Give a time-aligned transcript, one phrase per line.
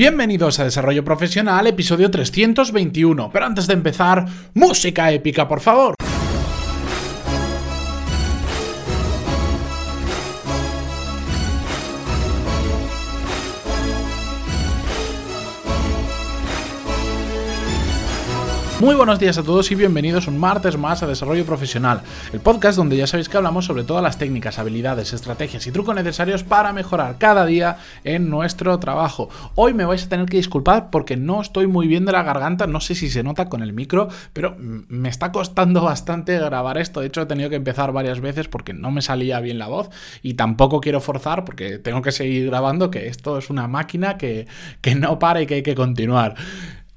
[0.00, 3.30] Bienvenidos a Desarrollo Profesional, episodio 321.
[3.30, 5.94] Pero antes de empezar, música épica, por favor.
[18.80, 22.00] Muy buenos días a todos y bienvenidos un martes más a Desarrollo Profesional,
[22.32, 25.94] el podcast donde ya sabéis que hablamos sobre todas las técnicas, habilidades, estrategias y trucos
[25.94, 29.28] necesarios para mejorar cada día en nuestro trabajo.
[29.54, 32.66] Hoy me vais a tener que disculpar porque no estoy muy bien de la garganta,
[32.66, 37.00] no sé si se nota con el micro, pero me está costando bastante grabar esto.
[37.00, 39.90] De hecho, he tenido que empezar varias veces porque no me salía bien la voz
[40.22, 44.46] y tampoco quiero forzar porque tengo que seguir grabando, que esto es una máquina que,
[44.80, 46.34] que no para y que hay que continuar.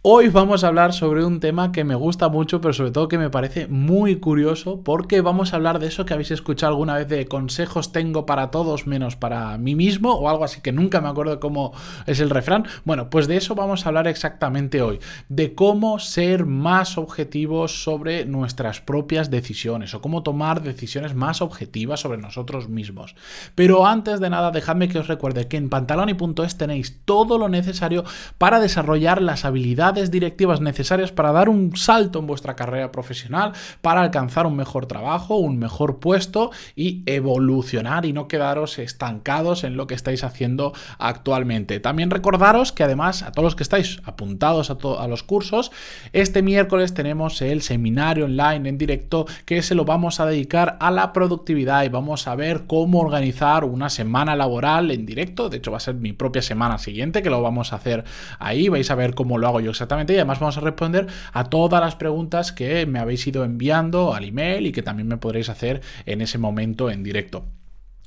[0.06, 3.18] Hoy vamos a hablar sobre un tema que me gusta mucho, pero sobre todo que
[3.18, 7.08] me parece muy curioso, porque vamos a hablar de eso que habéis escuchado alguna vez
[7.08, 11.08] de consejos tengo para todos menos para mí mismo, o algo así que nunca me
[11.08, 11.72] acuerdo cómo
[12.06, 12.66] es el refrán.
[12.84, 15.00] Bueno, pues de eso vamos a hablar exactamente hoy,
[15.30, 22.02] de cómo ser más objetivos sobre nuestras propias decisiones, o cómo tomar decisiones más objetivas
[22.02, 23.16] sobre nosotros mismos.
[23.56, 28.04] Pero antes de nada, dejadme que os recuerde que en pantaloni.es tenéis todo lo necesario
[28.38, 34.02] para desarrollar las habilidades directivas necesarias para dar un salto en vuestra carrera profesional, para
[34.02, 39.88] alcanzar un mejor trabajo, un mejor puesto y evolucionar y no quedaros estancados en lo
[39.88, 41.80] que estáis haciendo actualmente.
[41.80, 45.72] También recordaros que además a todos los que estáis apuntados a, a los cursos,
[46.12, 50.92] este miércoles tenemos el seminario online en directo que se lo vamos a dedicar a
[50.92, 55.50] la productividad y vamos a ver cómo organizar una semana laboral en directo.
[55.50, 58.04] De hecho, va a ser mi propia semana siguiente que lo vamos a hacer
[58.40, 58.70] ahí.
[58.70, 59.83] Vais a ver cómo lo hago yo exactamente
[60.14, 64.26] y además vamos a responder a todas las preguntas que me habéis ido enviando al
[64.26, 67.46] email y que también me podréis hacer en ese momento en directo.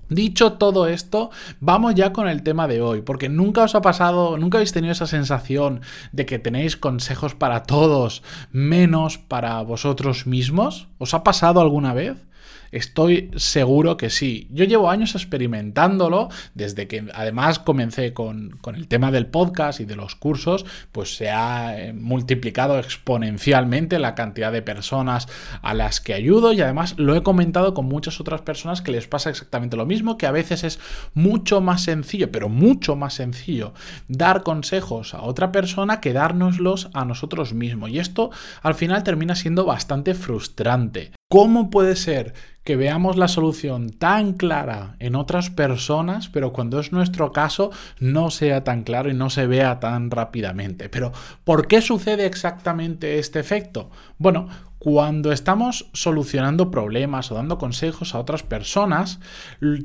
[0.09, 4.39] Dicho todo esto, vamos ya con el tema de hoy, porque nunca os ha pasado,
[4.39, 5.81] nunca habéis tenido esa sensación
[6.13, 10.87] de que tenéis consejos para todos menos para vosotros mismos.
[10.99, 12.25] ¿Os ha pasado alguna vez?
[12.71, 14.49] Estoy seguro que sí.
[14.51, 19.97] Yo llevo años experimentándolo, desde que además comencé con, el tema del podcast y de
[19.97, 25.29] los cursos, pues se ha eh, multiplicado exponencialmente la cantidad de personas
[25.63, 29.07] a las que ayudo y además lo he comentado con muchas otras personas que les
[29.07, 30.79] pasa exactamente lo mismo, que a veces es
[31.15, 33.73] mucho más sencillo, pero mucho más sencillo,
[34.09, 37.91] dar consejos a otra persona que dárnoslos a nosotros mismos.
[37.91, 38.31] Y esto
[38.63, 41.16] al final termina siendo bastante frustrante.
[41.29, 46.93] ¿Cómo puede ser que veamos la solución tan clara en otras personas, pero cuando es
[46.93, 50.89] nuestro caso no sea tan claro y no se vea tan rápidamente?
[50.89, 51.11] Pero,
[51.43, 53.91] ¿por qué sucede exactamente este efecto?
[54.19, 54.49] Bueno,
[54.79, 59.19] cuando estamos solucionando problemas o dando consejos a otras personas,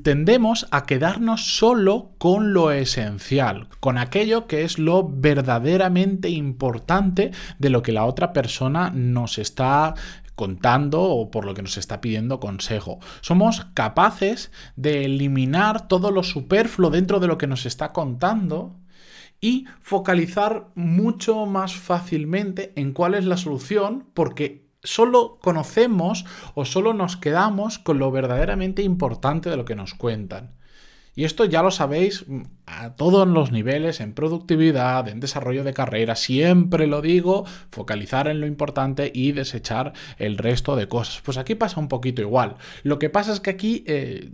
[0.03, 7.69] tendemos a quedarnos solo con lo esencial, con aquello que es lo verdaderamente importante de
[7.69, 9.95] lo que la otra persona nos está
[10.35, 12.99] contando o por lo que nos está pidiendo consejo.
[13.21, 18.75] Somos capaces de eliminar todo lo superfluo dentro de lo que nos está contando
[19.39, 26.25] y focalizar mucho más fácilmente en cuál es la solución porque solo conocemos
[26.55, 30.55] o solo nos quedamos con lo verdaderamente importante de lo que nos cuentan.
[31.15, 35.73] Y esto ya lo sabéis mm, a todos los niveles, en productividad, en desarrollo de
[35.73, 41.21] carrera, siempre lo digo, focalizar en lo importante y desechar el resto de cosas.
[41.23, 42.55] Pues aquí pasa un poquito igual.
[42.83, 43.83] Lo que pasa es que aquí...
[43.87, 44.31] Eh,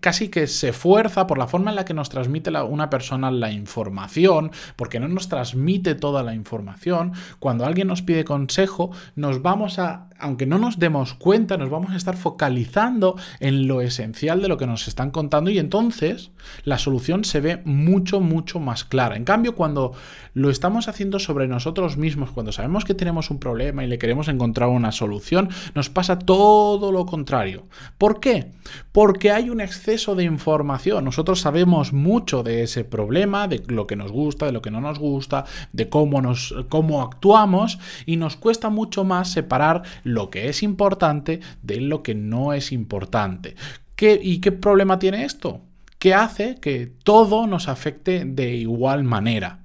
[0.00, 3.52] casi que se fuerza por la forma en la que nos transmite una persona la
[3.52, 7.12] información, porque no nos transmite toda la información.
[7.38, 11.92] Cuando alguien nos pide consejo, nos vamos a, aunque no nos demos cuenta, nos vamos
[11.92, 16.30] a estar focalizando en lo esencial de lo que nos están contando y entonces
[16.64, 19.16] la solución se ve mucho, mucho más clara.
[19.16, 19.92] En cambio, cuando
[20.32, 24.28] lo estamos haciendo sobre nosotros mismos, cuando sabemos que tenemos un problema y le queremos
[24.28, 27.64] encontrar una solución, nos pasa todo lo contrario.
[27.98, 28.50] ¿Por qué?
[28.92, 31.04] Porque hay un exceso de información.
[31.04, 34.80] Nosotros sabemos mucho de ese problema, de lo que nos gusta, de lo que no
[34.80, 39.82] nos gusta, de cómo, nos, cómo actuamos y nos cuesta mucho más separar
[40.30, 43.54] que es importante de lo que no es importante.
[43.96, 45.60] ¿Qué, ¿Y qué problema tiene esto?
[45.98, 49.64] Que hace que todo nos afecte de igual manera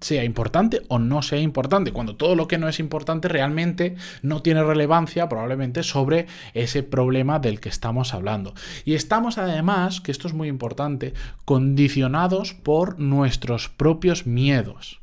[0.00, 4.42] sea importante o no sea importante, cuando todo lo que no es importante realmente no
[4.42, 8.54] tiene relevancia probablemente sobre ese problema del que estamos hablando.
[8.84, 11.14] Y estamos además, que esto es muy importante,
[11.44, 15.00] condicionados por nuestros propios miedos.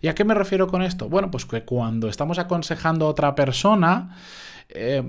[0.00, 1.08] ¿Y a qué me refiero con esto?
[1.08, 4.16] Bueno, pues que cuando estamos aconsejando a otra persona,
[4.68, 5.02] eh,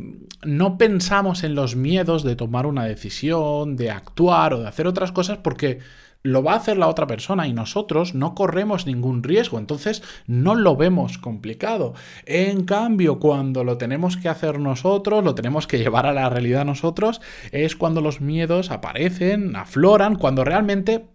[0.44, 5.12] no pensamos en los miedos de tomar una decisión, de actuar o de hacer otras
[5.12, 5.80] cosas porque
[6.24, 10.56] lo va a hacer la otra persona y nosotros no corremos ningún riesgo, entonces no
[10.56, 11.94] lo vemos complicado.
[12.26, 16.66] En cambio, cuando lo tenemos que hacer nosotros, lo tenemos que llevar a la realidad
[16.66, 17.22] nosotros,
[17.52, 21.08] es cuando los miedos aparecen, afloran, cuando realmente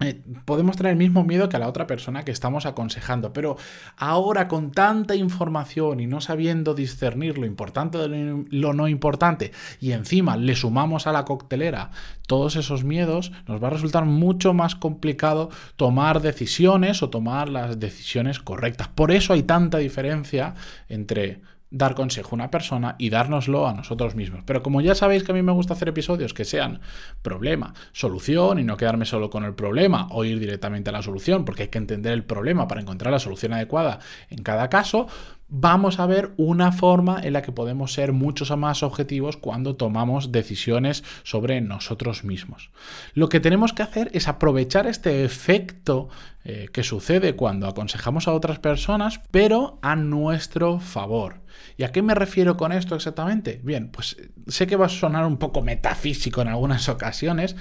[0.00, 3.56] eh, podemos tener el mismo miedo que a la otra persona que estamos aconsejando, pero
[3.96, 9.92] ahora con tanta información y no sabiendo discernir lo importante de lo no importante y
[9.92, 11.90] encima le sumamos a la coctelera
[12.26, 17.78] todos esos miedos, nos va a resultar mucho más complicado tomar decisiones o tomar las
[17.78, 18.88] decisiones correctas.
[18.88, 20.54] Por eso hay tanta diferencia
[20.88, 21.40] entre
[21.76, 24.42] dar consejo a una persona y dárnoslo a nosotros mismos.
[24.46, 26.80] Pero como ya sabéis que a mí me gusta hacer episodios que sean
[27.22, 31.44] problema, solución y no quedarme solo con el problema o ir directamente a la solución,
[31.44, 33.98] porque hay que entender el problema para encontrar la solución adecuada
[34.30, 35.06] en cada caso,
[35.48, 40.32] vamos a ver una forma en la que podemos ser muchos más objetivos cuando tomamos
[40.32, 42.70] decisiones sobre nosotros mismos.
[43.14, 46.08] Lo que tenemos que hacer es aprovechar este efecto
[46.44, 51.40] eh, que sucede cuando aconsejamos a otras personas, pero a nuestro favor.
[51.76, 53.60] ¿Y a qué me refiero con esto exactamente?
[53.62, 54.16] Bien, pues
[54.46, 57.56] sé que va a sonar un poco metafísico en algunas ocasiones,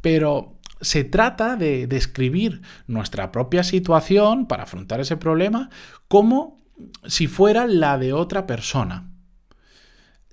[0.00, 5.68] pero se trata de describir nuestra propia situación para afrontar ese problema
[6.08, 6.59] como
[7.06, 9.09] si fuera la de otra persona.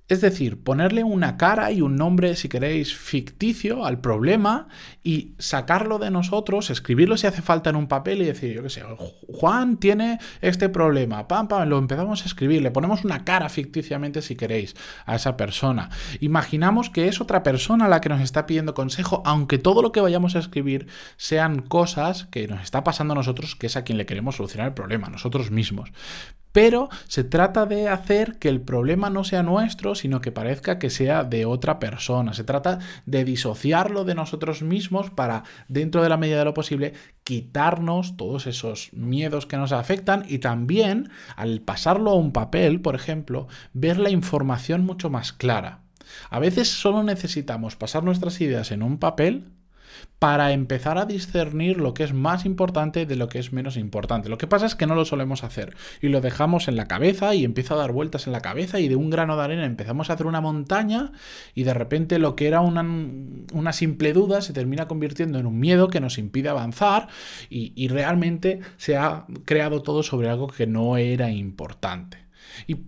[0.08, 4.68] Es decir, ponerle una cara y un nombre, si queréis, ficticio al problema
[5.04, 8.70] y sacarlo de nosotros, escribirlo si hace falta en un papel y decir, yo qué
[8.70, 8.82] sé,
[9.28, 14.22] Juan tiene este problema, pam, pam, lo empezamos a escribir, le ponemos una cara ficticiamente,
[14.22, 14.74] si queréis,
[15.04, 15.90] a esa persona.
[16.20, 20.00] Imaginamos que es otra persona la que nos está pidiendo consejo, aunque todo lo que
[20.00, 20.86] vayamos a escribir
[21.18, 24.68] sean cosas que nos está pasando a nosotros, que es a quien le queremos solucionar
[24.68, 25.92] el problema, nosotros mismos
[26.52, 30.90] pero se trata de hacer que el problema no sea nuestro, sino que parezca que
[30.90, 32.34] sea de otra persona.
[32.34, 36.94] Se trata de disociarlo de nosotros mismos para, dentro de la medida de lo posible,
[37.24, 42.94] quitarnos todos esos miedos que nos afectan y también, al pasarlo a un papel, por
[42.94, 45.80] ejemplo, ver la información mucho más clara.
[46.30, 49.52] A veces solo necesitamos pasar nuestras ideas en un papel
[50.18, 54.28] para empezar a discernir lo que es más importante de lo que es menos importante.
[54.28, 57.34] Lo que pasa es que no lo solemos hacer y lo dejamos en la cabeza
[57.34, 60.10] y empieza a dar vueltas en la cabeza y de un grano de arena empezamos
[60.10, 61.12] a hacer una montaña
[61.54, 62.82] y de repente lo que era una,
[63.52, 67.08] una simple duda se termina convirtiendo en un miedo que nos impide avanzar
[67.48, 72.18] y, y realmente se ha creado todo sobre algo que no era importante.
[72.66, 72.78] Y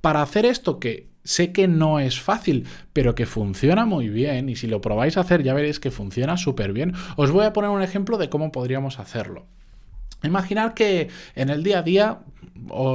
[0.00, 4.56] para hacer esto que Sé que no es fácil, pero que funciona muy bien y
[4.56, 6.94] si lo probáis a hacer ya veréis que funciona súper bien.
[7.16, 9.44] Os voy a poner un ejemplo de cómo podríamos hacerlo.
[10.22, 12.20] Imaginar que en el día a día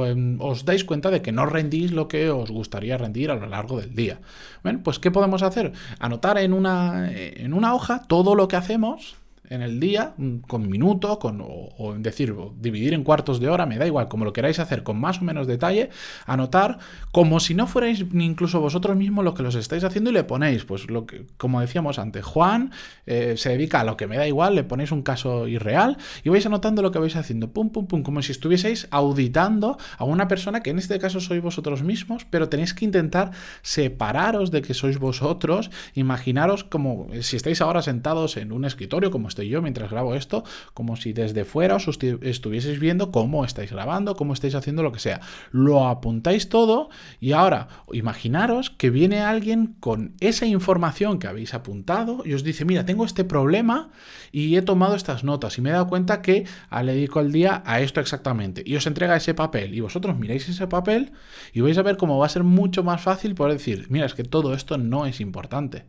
[0.08, 3.46] em, os dais cuenta de que no rendís lo que os gustaría rendir a lo
[3.46, 4.18] largo del día.
[4.64, 5.70] Bueno, pues ¿qué podemos hacer?
[6.00, 9.14] Anotar en una, en una hoja todo lo que hacemos
[9.50, 13.78] en el día, mm, con minuto, con, o, decir, dividir en cuartos de hora, me
[13.78, 15.90] da igual, como lo queráis hacer con más o menos detalle,
[16.26, 16.78] anotar
[17.12, 20.24] como si no fuerais ni incluso vosotros mismos lo que los estáis haciendo y le
[20.24, 22.72] ponéis, pues lo que, como decíamos antes, Juan
[23.06, 26.30] eh, se dedica a lo que me da igual, le ponéis un caso irreal y
[26.30, 30.28] vais anotando lo que vais haciendo, pum, pum, pum, como si estuvieseis auditando a una
[30.28, 33.32] persona que en este caso sois vosotros mismos, pero tenéis que intentar
[33.62, 39.28] separaros de que sois vosotros, imaginaros como si estáis ahora sentados en un escritorio, como
[39.34, 40.44] estoy yo mientras grabo esto,
[40.74, 45.00] como si desde fuera os estuvieseis viendo cómo estáis grabando, cómo estáis haciendo lo que
[45.00, 45.20] sea.
[45.50, 46.88] Lo apuntáis todo
[47.20, 52.64] y ahora imaginaros que viene alguien con esa información que habéis apuntado y os dice,
[52.64, 53.90] mira, tengo este problema
[54.30, 57.62] y he tomado estas notas y me he dado cuenta que le dedico el día
[57.66, 58.62] a esto exactamente.
[58.64, 61.12] Y os entrega ese papel y vosotros miráis ese papel
[61.52, 64.14] y vais a ver cómo va a ser mucho más fácil poder decir, mira, es
[64.14, 65.86] que todo esto no es importante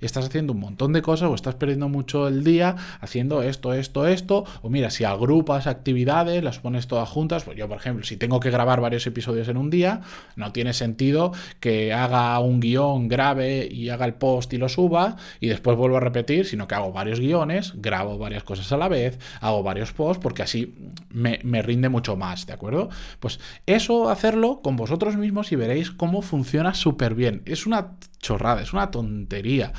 [0.00, 4.06] estás haciendo un montón de cosas o estás perdiendo mucho el día haciendo esto, esto,
[4.06, 8.16] esto, o mira, si agrupas actividades, las pones todas juntas, pues yo, por ejemplo, si
[8.16, 10.00] tengo que grabar varios episodios en un día,
[10.36, 15.16] no tiene sentido que haga un guion, grave y haga el post y lo suba
[15.40, 18.88] y después vuelvo a repetir, sino que hago varios guiones, grabo varias cosas a la
[18.88, 20.74] vez, hago varios posts, porque así
[21.10, 22.88] me, me rinde mucho más, ¿de acuerdo?
[23.20, 27.42] Pues eso hacerlo con vosotros mismos y veréis cómo funciona súper bien.
[27.44, 27.92] Es una
[28.24, 29.72] chorrada, es una tontería.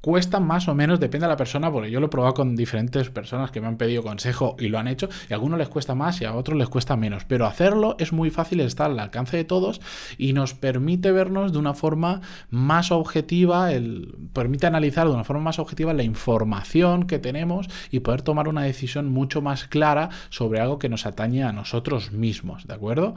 [0.00, 3.10] Cuesta más o menos, depende de la persona, porque yo lo he probado con diferentes
[3.10, 5.96] personas que me han pedido consejo y lo han hecho, y a algunos les cuesta
[5.96, 7.24] más y a otros les cuesta menos.
[7.24, 9.80] Pero hacerlo es muy fácil, está al alcance de todos
[10.16, 15.42] y nos permite vernos de una forma más objetiva, el, permite analizar de una forma
[15.42, 20.60] más objetiva la información que tenemos y poder tomar una decisión mucho más clara sobre
[20.60, 23.16] algo que nos atañe a nosotros mismos, ¿de acuerdo?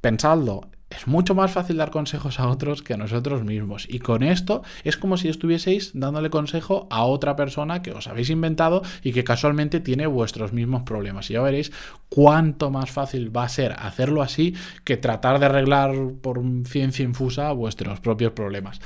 [0.00, 0.62] Pensadlo,
[0.96, 3.86] es mucho más fácil dar consejos a otros que a nosotros mismos.
[3.88, 8.30] Y con esto es como si estuvieseis dándole consejo a otra persona que os habéis
[8.30, 11.30] inventado y que casualmente tiene vuestros mismos problemas.
[11.30, 11.72] Y ya veréis
[12.08, 17.52] cuánto más fácil va a ser hacerlo así que tratar de arreglar por ciencia infusa
[17.52, 18.80] vuestros propios problemas.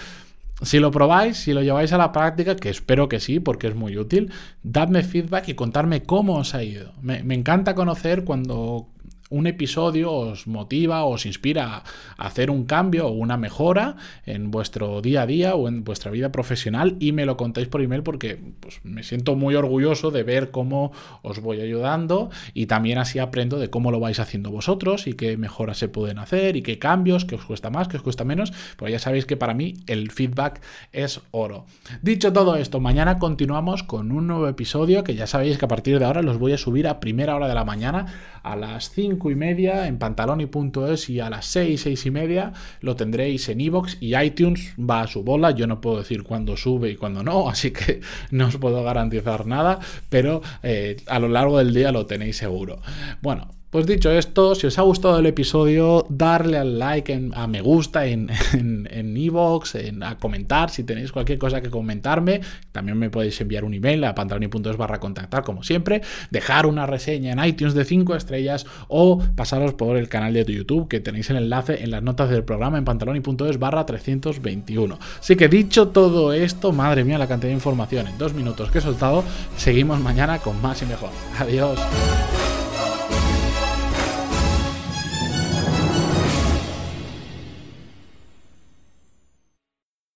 [0.62, 3.74] Si lo probáis, si lo lleváis a la práctica, que espero que sí, porque es
[3.74, 4.32] muy útil,
[4.62, 6.94] dadme feedback y contarme cómo os ha ido.
[7.02, 8.88] Me, me encanta conocer cuando
[9.30, 11.82] un episodio os motiva, os inspira
[12.16, 16.10] a hacer un cambio o una mejora en vuestro día a día o en vuestra
[16.10, 20.22] vida profesional y me lo contáis por email porque pues, me siento muy orgulloso de
[20.22, 20.92] ver cómo
[21.22, 25.36] os voy ayudando y también así aprendo de cómo lo vais haciendo vosotros y qué
[25.36, 28.52] mejoras se pueden hacer y qué cambios, que os cuesta más, que os cuesta menos.
[28.76, 30.60] Pues ya sabéis que para mí el feedback
[30.92, 31.66] es oro.
[32.02, 35.98] Dicho todo esto, mañana continuamos con un nuevo episodio que ya sabéis que a partir
[35.98, 38.06] de ahora los voy a subir a primera hora de la mañana
[38.46, 42.94] a las 5 y media en pantaloni.es y a las 6, 6 y media lo
[42.94, 45.50] tendréis en iVoox y iTunes va a su bola.
[45.50, 48.00] Yo no puedo decir cuándo sube y cuándo no, así que
[48.30, 52.80] no os puedo garantizar nada, pero eh, a lo largo del día lo tenéis seguro.
[53.20, 57.60] Bueno, pues dicho esto, si os ha gustado el episodio, darle al like, a me
[57.60, 58.30] gusta en
[59.16, 62.40] Evox, en, a comentar si tenéis cualquier cosa que comentarme.
[62.72, 66.02] También me podéis enviar un email a pantaloni.es barra contactar, como siempre.
[66.30, 70.88] Dejar una reseña en iTunes de 5 estrellas o pasaros por el canal de YouTube,
[70.88, 74.98] que tenéis el enlace en las notas del programa en pantaloni.es barra 321.
[75.18, 78.78] Así que dicho todo esto, madre mía, la cantidad de información en dos minutos que
[78.78, 79.24] he soltado,
[79.56, 81.10] seguimos mañana con más y mejor.
[81.38, 81.78] Adiós.